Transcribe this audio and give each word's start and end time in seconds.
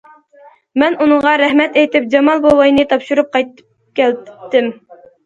مەن 0.83 0.95
ئۇنىڭغا 1.03 1.33
رەھمەت 1.41 1.77
ئېيتىپ، 1.81 2.07
جامال 2.13 2.41
بوۋاينى 2.47 2.87
تاپشۇرۇپ 2.95 3.29
قايتىپ 3.37 4.01
كەتتىم. 4.01 4.73